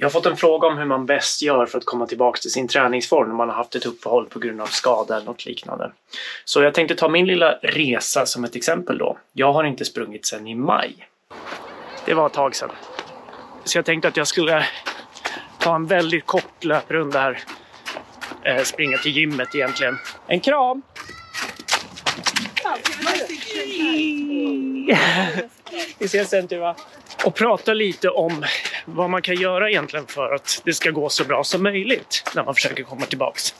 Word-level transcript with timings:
Jag 0.00 0.04
har 0.06 0.10
fått 0.10 0.26
en 0.26 0.36
fråga 0.36 0.68
om 0.68 0.78
hur 0.78 0.84
man 0.84 1.06
bäst 1.06 1.42
gör 1.42 1.66
för 1.66 1.78
att 1.78 1.84
komma 1.84 2.06
tillbaka 2.06 2.40
till 2.40 2.50
sin 2.50 2.68
träningsform 2.68 3.28
när 3.28 3.34
man 3.34 3.48
har 3.48 3.56
haft 3.56 3.74
ett 3.74 3.86
uppehåll 3.86 4.26
på 4.26 4.38
grund 4.38 4.60
av 4.60 4.66
skada 4.66 5.16
eller 5.16 5.26
något 5.26 5.46
liknande. 5.46 5.92
Så 6.44 6.62
jag 6.62 6.74
tänkte 6.74 6.94
ta 6.94 7.08
min 7.08 7.26
lilla 7.26 7.52
resa 7.62 8.26
som 8.26 8.44
ett 8.44 8.56
exempel 8.56 8.98
då. 8.98 9.18
Jag 9.32 9.52
har 9.52 9.64
inte 9.64 9.84
sprungit 9.84 10.26
sedan 10.26 10.46
i 10.46 10.54
maj. 10.54 11.08
Det 12.04 12.14
var 12.14 12.26
ett 12.26 12.32
tag 12.32 12.56
sedan. 12.56 12.70
Så 13.64 13.78
jag 13.78 13.84
tänkte 13.84 14.08
att 14.08 14.16
jag 14.16 14.26
skulle 14.26 14.66
ta 15.58 15.74
en 15.74 15.86
väldigt 15.86 16.26
kort 16.26 16.64
löprunda 16.64 17.20
här. 17.20 17.38
Eh, 18.42 18.62
springa 18.62 18.98
till 18.98 19.16
gymmet 19.16 19.54
egentligen. 19.54 19.98
En 20.26 20.40
kram! 20.40 20.82
Vi 25.98 26.04
ses 26.04 26.30
sen 26.30 26.48
Tuva. 26.48 26.76
Och 27.24 27.34
prata 27.34 27.74
lite 27.74 28.08
om 28.08 28.44
vad 28.94 29.10
man 29.10 29.22
kan 29.22 29.34
göra 29.34 29.70
egentligen 29.70 30.06
för 30.06 30.34
att 30.34 30.62
det 30.64 30.72
ska 30.72 30.90
gå 30.90 31.08
så 31.08 31.24
bra 31.24 31.44
som 31.44 31.62
möjligt 31.62 32.24
när 32.34 32.44
man 32.44 32.54
försöker 32.54 32.82
komma 32.82 33.06
tillbaks. 33.06 33.54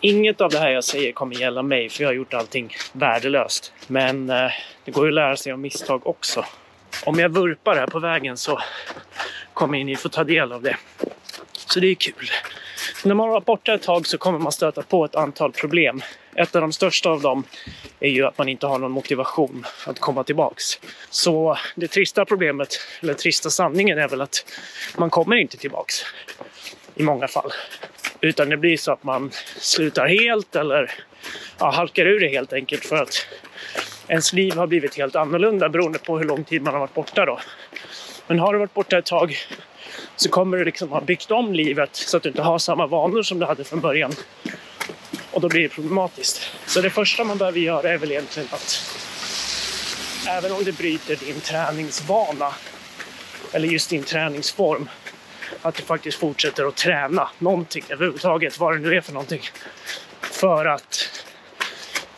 Inget 0.00 0.40
av 0.40 0.50
det 0.50 0.58
här 0.58 0.70
jag 0.70 0.84
säger 0.84 1.12
kommer 1.12 1.36
gälla 1.36 1.62
mig 1.62 1.88
för 1.88 2.02
jag 2.02 2.08
har 2.08 2.14
gjort 2.14 2.34
allting 2.34 2.76
värdelöst. 2.92 3.72
Men 3.86 4.30
eh, 4.30 4.50
det 4.84 4.90
går 4.90 5.04
ju 5.04 5.10
att 5.10 5.14
lära 5.14 5.36
sig 5.36 5.52
av 5.52 5.58
misstag 5.58 6.06
också. 6.06 6.44
Om 7.04 7.18
jag 7.18 7.28
vurpar 7.28 7.76
här 7.76 7.86
på 7.86 7.98
vägen 7.98 8.36
så 8.36 8.60
kommer 9.54 9.84
ni 9.84 9.96
få 9.96 10.08
ta 10.08 10.24
del 10.24 10.52
av 10.52 10.62
det. 10.62 10.76
Så 11.52 11.80
det 11.80 11.86
är 11.86 11.94
kul. 11.94 12.30
När 13.04 13.14
man 13.14 13.26
har 13.26 13.34
varit 13.34 13.44
borta 13.44 13.74
ett 13.74 13.82
tag 13.82 14.06
så 14.06 14.18
kommer 14.18 14.38
man 14.38 14.52
stöta 14.52 14.82
på 14.82 15.04
ett 15.04 15.16
antal 15.16 15.52
problem. 15.52 16.02
Ett 16.34 16.54
av 16.54 16.60
de 16.60 16.72
största 16.72 17.10
av 17.10 17.20
dem 17.20 17.44
är 18.00 18.08
ju 18.08 18.26
att 18.26 18.38
man 18.38 18.48
inte 18.48 18.66
har 18.66 18.78
någon 18.78 18.92
motivation 18.92 19.66
att 19.86 19.98
komma 19.98 20.24
tillbaks. 20.24 20.64
Så 21.10 21.58
det 21.76 21.88
trista 21.88 22.24
problemet, 22.24 22.68
eller 23.00 23.14
trista 23.14 23.50
sanningen 23.50 23.98
är 23.98 24.08
väl 24.08 24.20
att 24.20 24.44
man 24.96 25.10
kommer 25.10 25.36
inte 25.36 25.56
tillbaks. 25.56 26.04
I 26.94 27.02
många 27.02 27.28
fall. 27.28 27.52
Utan 28.20 28.48
det 28.48 28.56
blir 28.56 28.76
så 28.76 28.92
att 28.92 29.04
man 29.04 29.30
slutar 29.56 30.06
helt 30.06 30.56
eller 30.56 30.90
ja, 31.58 31.70
halkar 31.70 32.06
ur 32.06 32.20
det 32.20 32.28
helt 32.28 32.52
enkelt 32.52 32.84
för 32.84 32.96
att 32.96 33.26
ens 34.08 34.32
liv 34.32 34.56
har 34.56 34.66
blivit 34.66 34.96
helt 34.96 35.16
annorlunda 35.16 35.68
beroende 35.68 35.98
på 35.98 36.18
hur 36.18 36.24
lång 36.24 36.44
tid 36.44 36.62
man 36.62 36.72
har 36.72 36.80
varit 36.80 36.94
borta 36.94 37.26
då. 37.26 37.38
Men 38.26 38.38
har 38.38 38.52
du 38.52 38.58
varit 38.58 38.74
borta 38.74 38.98
ett 38.98 39.06
tag 39.06 39.36
så 40.16 40.28
kommer 40.28 40.56
du 40.56 40.64
liksom 40.64 40.90
ha 40.90 41.00
byggt 41.00 41.30
om 41.30 41.52
livet 41.52 41.96
så 41.96 42.16
att 42.16 42.22
du 42.22 42.28
inte 42.28 42.42
har 42.42 42.58
samma 42.58 42.86
vanor 42.86 43.22
som 43.22 43.38
du 43.38 43.46
hade 43.46 43.64
från 43.64 43.80
början. 43.80 44.12
Och 45.30 45.40
då 45.40 45.48
blir 45.48 45.62
det 45.62 45.68
problematiskt. 45.68 46.50
Så 46.66 46.80
det 46.80 46.90
första 46.90 47.24
man 47.24 47.38
behöver 47.38 47.58
göra 47.58 47.90
är 47.90 47.98
väl 47.98 48.10
egentligen 48.10 48.48
att 48.52 48.96
även 50.28 50.52
om 50.52 50.64
det 50.64 50.72
bryter 50.72 51.16
din 51.16 51.40
träningsvana 51.40 52.54
eller 53.52 53.68
just 53.68 53.90
din 53.90 54.02
träningsform 54.02 54.88
att 55.62 55.74
du 55.74 55.82
faktiskt 55.82 56.18
fortsätter 56.18 56.64
att 56.64 56.76
träna 56.76 57.28
någonting 57.38 57.84
överhuvudtaget, 57.88 58.58
vad 58.58 58.74
det 58.74 58.78
nu 58.78 58.96
är 58.96 59.00
för 59.00 59.12
någonting. 59.12 59.42
För 60.20 60.66
att 60.66 61.24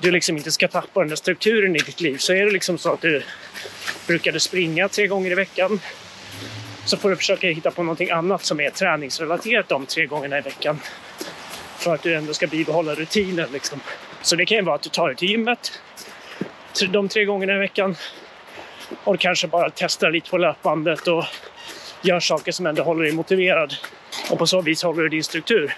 du 0.00 0.10
liksom 0.10 0.36
inte 0.36 0.52
ska 0.52 0.68
tappa 0.68 1.00
den 1.00 1.08
där 1.08 1.16
strukturen 1.16 1.76
i 1.76 1.78
ditt 1.78 2.00
liv. 2.00 2.18
Så 2.18 2.32
är 2.32 2.44
det 2.44 2.50
liksom 2.50 2.78
så 2.78 2.92
att 2.92 3.00
du 3.00 3.22
brukade 4.06 4.40
springa 4.40 4.88
tre 4.88 5.06
gånger 5.06 5.30
i 5.30 5.34
veckan 5.34 5.80
så 6.86 6.96
får 6.96 7.10
du 7.10 7.16
försöka 7.16 7.46
hitta 7.46 7.70
på 7.70 7.82
någonting 7.82 8.10
annat 8.10 8.44
som 8.44 8.60
är 8.60 8.70
träningsrelaterat 8.70 9.68
de 9.68 9.86
tre 9.86 10.06
gångerna 10.06 10.38
i 10.38 10.40
veckan. 10.40 10.80
För 11.78 11.94
att 11.94 12.02
du 12.02 12.14
ändå 12.14 12.34
ska 12.34 12.46
bibehålla 12.46 12.94
rutinen. 12.94 13.48
Liksom. 13.52 13.80
Så 14.22 14.36
det 14.36 14.46
kan 14.46 14.56
ju 14.56 14.64
vara 14.64 14.76
att 14.76 14.82
du 14.82 14.90
tar 14.90 15.06
dig 15.06 15.16
till 15.16 15.30
gymmet 15.30 15.80
de 16.90 17.08
tre 17.08 17.24
gångerna 17.24 17.54
i 17.54 17.58
veckan 17.58 17.96
och 19.04 19.20
kanske 19.20 19.46
bara 19.46 19.70
testar 19.70 20.10
lite 20.10 20.30
på 20.30 20.38
löpbandet 20.38 21.08
och 21.08 21.24
gör 22.02 22.20
saker 22.20 22.52
som 22.52 22.66
ändå 22.66 22.82
håller 22.82 23.04
dig 23.04 23.12
motiverad. 23.12 23.74
Och 24.30 24.38
på 24.38 24.46
så 24.46 24.60
vis 24.60 24.82
håller 24.82 25.02
du 25.02 25.08
din 25.08 25.24
struktur. 25.24 25.74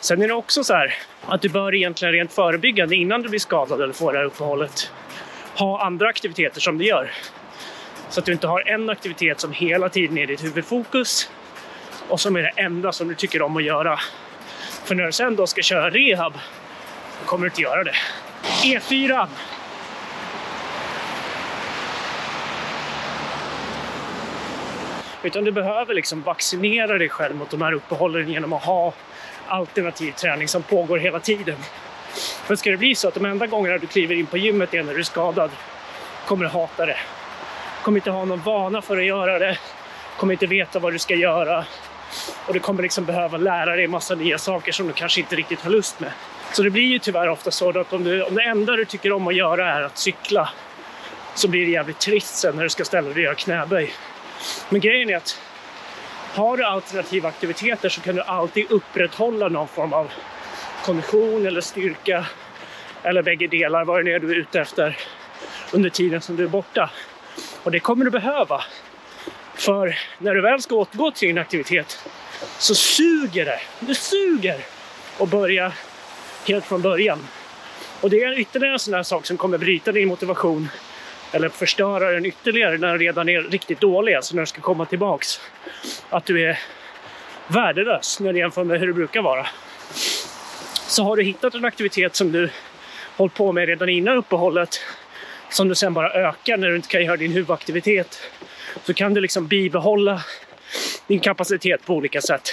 Sen 0.00 0.22
är 0.22 0.28
det 0.28 0.34
också 0.34 0.64
så 0.64 0.74
här 0.74 0.94
att 1.26 1.42
du 1.42 1.48
bör 1.48 1.74
egentligen 1.74 2.14
rent 2.14 2.32
förebyggande 2.32 2.96
innan 2.96 3.22
du 3.22 3.28
blir 3.28 3.40
skadad 3.40 3.80
eller 3.80 3.92
får 3.92 4.12
det 4.12 4.18
här 4.18 4.24
uppehållet 4.24 4.90
ha 5.54 5.84
andra 5.84 6.08
aktiviteter 6.08 6.60
som 6.60 6.78
du 6.78 6.84
gör. 6.84 7.10
Så 8.10 8.20
att 8.20 8.26
du 8.26 8.32
inte 8.32 8.46
har 8.46 8.68
en 8.68 8.90
aktivitet 8.90 9.40
som 9.40 9.52
hela 9.52 9.88
tiden 9.88 10.18
är 10.18 10.26
ditt 10.26 10.44
huvudfokus 10.44 11.30
och 12.08 12.20
som 12.20 12.36
är 12.36 12.42
det 12.42 12.52
enda 12.56 12.92
som 12.92 13.08
du 13.08 13.14
tycker 13.14 13.42
om 13.42 13.56
att 13.56 13.64
göra. 13.64 13.98
För 14.84 14.94
när 14.94 15.04
du 15.04 15.12
sen 15.12 15.36
då 15.36 15.46
ska 15.46 15.62
köra 15.62 15.90
rehab, 15.90 16.32
då 17.20 17.26
kommer 17.26 17.44
du 17.44 17.48
inte 17.48 17.62
göra 17.62 17.84
det. 17.84 17.94
E4. 18.64 19.26
Utan 25.22 25.44
du 25.44 25.52
behöver 25.52 25.94
liksom 25.94 26.22
vaccinera 26.22 26.98
dig 26.98 27.08
själv 27.08 27.36
mot 27.36 27.50
de 27.50 27.62
här 27.62 27.72
uppehållen 27.72 28.28
genom 28.28 28.52
att 28.52 28.64
ha 28.64 28.92
alternativ 29.46 30.12
träning 30.12 30.48
som 30.48 30.62
pågår 30.62 30.98
hela 30.98 31.20
tiden. 31.20 31.56
För 32.44 32.56
ska 32.56 32.70
det 32.70 32.76
bli 32.76 32.94
så 32.94 33.08
att 33.08 33.14
de 33.14 33.24
enda 33.24 33.46
gångerna 33.46 33.78
du 33.78 33.86
kliver 33.86 34.14
in 34.14 34.26
på 34.26 34.38
gymmet 34.38 34.74
är 34.74 34.82
när 34.82 34.94
du 34.94 35.00
är 35.00 35.04
skadad, 35.04 35.50
kommer 36.26 36.44
du 36.44 36.50
hata 36.50 36.86
det. 36.86 36.96
Kommer 37.82 37.98
inte 37.98 38.10
ha 38.10 38.24
någon 38.24 38.40
vana 38.40 38.82
för 38.82 38.96
att 38.96 39.04
göra 39.04 39.38
det, 39.38 39.58
kommer 40.16 40.32
inte 40.32 40.46
veta 40.46 40.78
vad 40.78 40.92
du 40.92 40.98
ska 40.98 41.14
göra 41.14 41.64
och 42.46 42.54
du 42.54 42.60
kommer 42.60 42.82
liksom 42.82 43.04
behöva 43.04 43.38
lära 43.38 43.76
dig 43.76 43.86
massa 43.86 44.14
nya 44.14 44.38
saker 44.38 44.72
som 44.72 44.86
du 44.86 44.92
kanske 44.92 45.20
inte 45.20 45.36
riktigt 45.36 45.60
har 45.60 45.70
lust 45.70 46.00
med. 46.00 46.12
Så 46.52 46.62
det 46.62 46.70
blir 46.70 46.82
ju 46.82 46.98
tyvärr 46.98 47.28
ofta 47.28 47.50
så 47.50 47.78
att 47.80 47.92
om, 47.92 48.04
du, 48.04 48.22
om 48.22 48.34
det 48.34 48.42
enda 48.42 48.76
du 48.76 48.84
tycker 48.84 49.12
om 49.12 49.28
att 49.28 49.34
göra 49.34 49.72
är 49.72 49.82
att 49.82 49.98
cykla 49.98 50.48
så 51.34 51.48
blir 51.48 51.66
det 51.66 51.72
jävligt 51.72 51.98
trist 51.98 52.36
sen 52.36 52.56
när 52.56 52.62
du 52.62 52.68
ska 52.68 52.84
ställa 52.84 53.08
dig 53.08 53.16
och 53.16 53.22
göra 53.22 53.34
knäböj. 53.34 53.92
Men 54.68 54.80
grejen 54.80 55.10
är 55.10 55.16
att 55.16 55.38
har 56.34 56.56
du 56.56 56.64
alternativa 56.64 57.28
aktiviteter 57.28 57.88
så 57.88 58.00
kan 58.00 58.14
du 58.14 58.22
alltid 58.22 58.70
upprätthålla 58.70 59.48
någon 59.48 59.68
form 59.68 59.92
av 59.92 60.10
kondition 60.84 61.46
eller 61.46 61.60
styrka 61.60 62.26
eller 63.02 63.22
bägge 63.22 63.46
delar, 63.46 63.84
vad 63.84 63.98
det 63.98 64.02
nu 64.02 64.14
är 64.14 64.18
du 64.18 64.30
är 64.30 64.36
ute 64.36 64.60
efter 64.60 64.96
under 65.72 65.90
tiden 65.90 66.20
som 66.20 66.36
du 66.36 66.44
är 66.44 66.48
borta. 66.48 66.90
Och 67.62 67.70
det 67.70 67.80
kommer 67.80 68.04
du 68.04 68.10
behöva. 68.10 68.64
För 69.54 69.98
när 70.18 70.34
du 70.34 70.40
väl 70.40 70.62
ska 70.62 70.74
återgå 70.74 71.10
till 71.10 71.28
din 71.28 71.38
aktivitet 71.38 72.04
så 72.58 72.74
suger 72.74 73.44
det. 73.44 73.60
Det 73.80 73.94
suger 73.94 74.60
att 75.18 75.28
börja 75.28 75.72
helt 76.48 76.64
från 76.64 76.82
början. 76.82 77.26
Och 78.00 78.10
det 78.10 78.22
är 78.22 78.38
ytterligare 78.38 78.72
en 78.72 78.78
sån 78.78 78.94
här 78.94 79.02
sak 79.02 79.26
som 79.26 79.36
kommer 79.36 79.58
bryta 79.58 79.92
din 79.92 80.08
motivation 80.08 80.68
eller 81.32 81.48
förstöra 81.48 82.10
den 82.10 82.26
ytterligare 82.26 82.78
när 82.78 82.88
den 82.88 82.98
redan 82.98 83.28
är 83.28 83.42
riktigt 83.42 83.80
dålig, 83.80 84.14
alltså 84.14 84.34
när 84.34 84.42
du 84.42 84.46
ska 84.46 84.60
komma 84.60 84.84
tillbaks. 84.84 85.40
Att 86.10 86.26
du 86.26 86.48
är 86.48 86.58
värdelös 87.46 88.20
när 88.20 88.32
du 88.32 88.38
jämför 88.38 88.64
med 88.64 88.80
hur 88.80 88.86
det 88.86 88.92
brukar 88.92 89.22
vara. 89.22 89.46
Så 90.86 91.04
har 91.04 91.16
du 91.16 91.22
hittat 91.22 91.54
en 91.54 91.64
aktivitet 91.64 92.16
som 92.16 92.32
du 92.32 92.50
hållit 93.16 93.34
på 93.34 93.52
med 93.52 93.68
redan 93.68 93.88
innan 93.88 94.16
uppehållet 94.16 94.80
som 95.50 95.68
du 95.68 95.74
sen 95.74 95.94
bara 95.94 96.12
ökar 96.12 96.56
när 96.56 96.68
du 96.68 96.76
inte 96.76 96.88
kan 96.88 97.04
göra 97.04 97.16
din 97.16 97.32
huvudaktivitet 97.32 98.20
så 98.84 98.94
kan 98.94 99.14
du 99.14 99.20
liksom 99.20 99.46
bibehålla 99.46 100.22
din 101.06 101.20
kapacitet 101.20 101.86
på 101.86 101.94
olika 101.94 102.20
sätt. 102.20 102.50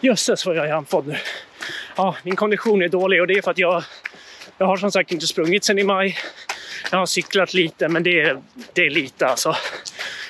Jösses 0.00 0.46
vad 0.46 0.56
jag 0.56 0.68
är 0.68 0.72
andfådd 0.72 1.06
nu. 1.06 1.16
Ja, 1.96 2.16
min 2.22 2.36
kondition 2.36 2.82
är 2.82 2.88
dålig 2.88 3.20
och 3.20 3.26
det 3.26 3.34
är 3.34 3.42
för 3.42 3.50
att 3.50 3.58
jag, 3.58 3.82
jag 4.58 4.66
har 4.66 4.76
som 4.76 4.92
sagt 4.92 5.12
inte 5.12 5.26
sprungit 5.26 5.64
sedan 5.64 5.78
i 5.78 5.84
maj. 5.84 6.18
Jag 6.90 6.98
har 6.98 7.06
cyklat 7.06 7.54
lite, 7.54 7.88
men 7.88 8.02
det 8.02 8.20
är, 8.20 8.42
det 8.72 8.86
är 8.86 8.90
lite 8.90 9.26
alltså. 9.26 9.56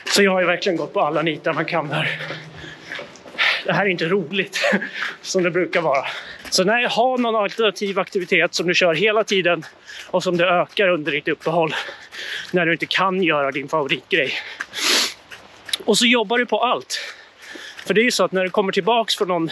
Så 0.06 0.22
jag 0.22 0.32
har 0.32 0.40
ju 0.40 0.46
verkligen 0.46 0.76
gått 0.76 0.92
på 0.92 1.00
alla 1.00 1.22
nitar 1.22 1.52
man 1.52 1.64
kan 1.64 1.90
här. 1.90 2.20
Det 3.64 3.72
här 3.72 3.86
är 3.86 3.88
inte 3.88 4.04
roligt 4.04 4.60
som 5.22 5.42
det 5.42 5.50
brukar 5.50 5.80
vara. 5.80 6.06
Så 6.50 6.64
nej, 6.64 6.86
ha 6.86 7.16
någon 7.16 7.36
alternativ 7.36 7.98
aktivitet 7.98 8.54
som 8.54 8.66
du 8.66 8.74
kör 8.74 8.94
hela 8.94 9.24
tiden 9.24 9.64
och 10.06 10.22
som 10.22 10.36
du 10.36 10.48
ökar 10.48 10.88
under 10.88 11.12
ditt 11.12 11.28
uppehåll 11.28 11.74
när 12.50 12.66
du 12.66 12.72
inte 12.72 12.86
kan 12.86 13.22
göra 13.22 13.50
din 13.50 13.68
favoritgrej. 13.68 14.32
Och 15.84 15.98
så 15.98 16.06
jobbar 16.06 16.38
du 16.38 16.46
på 16.46 16.58
allt. 16.58 17.00
För 17.86 17.94
det 17.94 18.00
är 18.00 18.04
ju 18.04 18.10
så 18.10 18.24
att 18.24 18.32
när 18.32 18.44
du 18.44 18.50
kommer 18.50 18.72
tillbaks 18.72 19.16
från 19.16 19.28
någon 19.28 19.50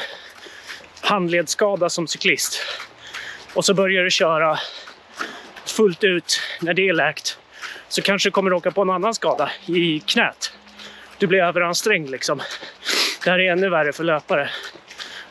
handledsskada 1.01 1.89
som 1.89 2.07
cyklist 2.07 2.63
och 3.55 3.65
så 3.65 3.75
börjar 3.75 4.05
du 4.05 4.11
köra 4.11 4.59
fullt 5.67 6.05
ut 6.05 6.41
när 6.61 6.75
det 6.75 6.89
är 6.89 6.93
läkt 6.93 7.39
så 7.89 8.03
kanske 8.03 8.29
du 8.29 8.31
kommer 8.31 8.53
åka 8.53 8.71
på 8.71 8.83
en 8.83 8.91
annan 8.91 9.15
skada 9.15 9.51
i 9.67 10.01
knät. 10.01 10.53
Du 11.19 11.27
blir 11.27 11.43
överansträngd 11.43 12.11
liksom. 12.11 12.41
Det 13.25 13.31
här 13.31 13.39
är 13.39 13.53
ännu 13.53 13.69
värre 13.69 13.93
för 13.93 14.05
löpare. 14.05 14.51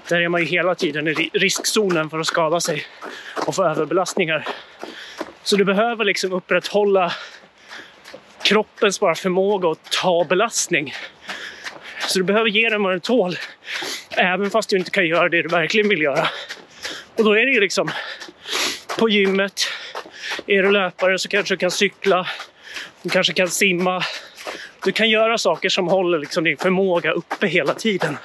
Där 0.07 0.21
är 0.21 0.29
man 0.29 0.41
ju 0.41 0.47
hela 0.47 0.75
tiden 0.75 1.07
i 1.07 1.29
riskzonen 1.33 2.09
för 2.09 2.19
att 2.19 2.27
skada 2.27 2.59
sig 2.59 2.85
och 3.45 3.55
få 3.55 3.65
överbelastningar. 3.65 4.47
Så 5.43 5.55
du 5.55 5.65
behöver 5.65 6.05
liksom 6.05 6.33
upprätthålla 6.33 7.13
kroppens 8.43 8.99
bara 8.99 9.15
förmåga 9.15 9.69
att 9.69 9.91
ta 9.91 10.23
belastning. 10.23 10.93
Så 12.07 12.19
du 12.19 12.23
behöver 12.23 12.49
ge 12.49 12.69
den 12.69 12.83
vad 12.83 12.93
den 12.93 13.01
tål. 13.01 13.37
Även 14.09 14.49
fast 14.49 14.69
du 14.69 14.77
inte 14.77 14.91
kan 14.91 15.07
göra 15.07 15.29
det 15.29 15.41
du 15.41 15.47
verkligen 15.47 15.89
vill 15.89 16.01
göra. 16.01 16.27
Och 17.15 17.23
då 17.23 17.31
är 17.31 17.45
det 17.45 17.51
ju 17.51 17.59
liksom 17.59 17.91
på 18.99 19.09
gymmet. 19.09 19.61
Är 20.47 20.63
du 20.63 20.71
löpare 20.71 21.19
så 21.19 21.29
kanske 21.29 21.53
du 21.53 21.57
kan 21.57 21.71
cykla. 21.71 22.27
Du 23.01 23.09
kanske 23.09 23.33
kan 23.33 23.47
simma. 23.47 24.03
Du 24.83 24.91
kan 24.91 25.09
göra 25.09 25.37
saker 25.37 25.69
som 25.69 25.87
håller 25.87 26.19
liksom 26.19 26.43
din 26.43 26.57
förmåga 26.57 27.11
uppe 27.11 27.47
hela 27.47 27.73
tiden. 27.73 28.17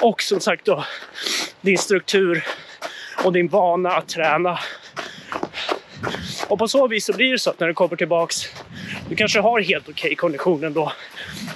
Och 0.00 0.22
som 0.22 0.40
sagt 0.40 0.64
då, 0.64 0.84
din 1.60 1.78
struktur 1.78 2.44
och 3.24 3.32
din 3.32 3.48
vana 3.48 3.90
att 3.90 4.08
träna. 4.08 4.58
Och 6.48 6.58
på 6.58 6.68
så 6.68 6.88
vis 6.88 7.04
så 7.04 7.12
blir 7.12 7.32
det 7.32 7.38
så 7.38 7.50
att 7.50 7.60
när 7.60 7.68
du 7.68 7.74
kommer 7.74 7.96
tillbaks, 7.96 8.36
du 9.08 9.16
kanske 9.16 9.40
har 9.40 9.60
helt 9.60 9.88
okej 9.88 10.08
okay 10.08 10.16
kondition 10.16 10.64
ändå. 10.64 10.92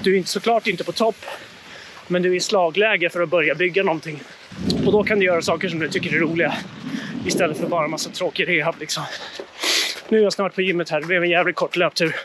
Du 0.00 0.12
är 0.14 0.18
inte, 0.18 0.30
såklart 0.30 0.66
inte 0.66 0.84
på 0.84 0.92
topp, 0.92 1.16
men 2.06 2.22
du 2.22 2.32
är 2.32 2.36
i 2.36 2.40
slagläge 2.40 3.10
för 3.10 3.22
att 3.22 3.28
börja 3.28 3.54
bygga 3.54 3.82
någonting. 3.82 4.20
Och 4.86 4.92
då 4.92 5.04
kan 5.04 5.18
du 5.18 5.26
göra 5.26 5.42
saker 5.42 5.68
som 5.68 5.78
du 5.78 5.88
tycker 5.88 6.16
är 6.16 6.20
roliga 6.20 6.54
istället 7.26 7.58
för 7.58 7.66
bara 7.66 7.84
en 7.84 7.90
massa 7.90 8.10
tråkig 8.10 8.48
rehab 8.48 8.74
liksom. 8.80 9.02
Nu 10.08 10.18
är 10.18 10.22
jag 10.22 10.32
snart 10.32 10.54
på 10.54 10.62
gymmet 10.62 10.90
här, 10.90 11.00
det 11.00 11.06
blev 11.06 11.22
en 11.22 11.30
jävligt 11.30 11.56
kort 11.56 11.76
löptur. 11.76 12.16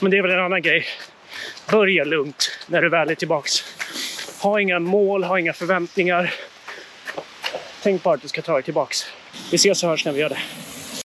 Men 0.00 0.10
det 0.10 0.18
är 0.18 0.22
väl 0.22 0.30
en 0.30 0.44
annan 0.44 0.62
grej. 0.62 0.86
Börja 1.70 2.04
lugnt 2.04 2.58
när 2.66 2.82
du 2.82 2.88
väl 2.88 3.10
är 3.10 3.14
tillbaks. 3.14 3.64
Ha 4.40 4.60
inga 4.60 4.78
mål, 4.78 5.24
ha 5.24 5.38
inga 5.38 5.52
förväntningar. 5.52 6.34
Tänk 7.82 8.02
bara 8.02 8.14
att 8.14 8.22
du 8.22 8.28
ska 8.28 8.42
ta 8.42 8.52
dig 8.52 8.62
tillbaks. 8.62 9.06
Vi 9.50 9.56
ses 9.56 9.82
och 9.82 9.88
hörs 9.88 10.04
när 10.04 10.12
vi 10.12 10.20
gör 10.20 10.28
det. 10.28 10.38